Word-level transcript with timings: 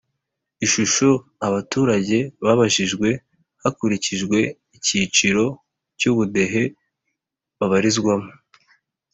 Ishusho 0.65 1.09
Abaturage 1.47 2.17
Babajijwe 2.45 3.09
Hakurikijwe 3.63 4.37
Icyiciro 4.77 5.43
Cy 5.99 6.05
Ubudehe 6.11 6.63
Babarizwamo 7.59 8.29